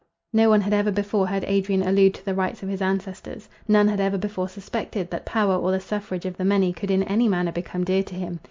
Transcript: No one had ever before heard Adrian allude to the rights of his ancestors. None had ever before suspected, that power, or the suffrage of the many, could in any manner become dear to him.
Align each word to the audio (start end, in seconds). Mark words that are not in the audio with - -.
No 0.33 0.49
one 0.49 0.61
had 0.61 0.73
ever 0.73 0.89
before 0.89 1.27
heard 1.27 1.43
Adrian 1.45 1.83
allude 1.87 2.15
to 2.15 2.25
the 2.25 2.33
rights 2.33 2.63
of 2.63 2.69
his 2.69 2.81
ancestors. 2.81 3.47
None 3.67 3.87
had 3.87 3.99
ever 3.99 4.17
before 4.17 4.49
suspected, 4.49 5.11
that 5.11 5.27
power, 5.27 5.53
or 5.55 5.69
the 5.69 5.79
suffrage 5.79 6.25
of 6.25 6.37
the 6.37 6.43
many, 6.43 6.73
could 6.73 6.89
in 6.89 7.03
any 7.03 7.27
manner 7.29 7.51
become 7.51 7.83
dear 7.83 8.01
to 8.01 8.15
him. 8.15 8.39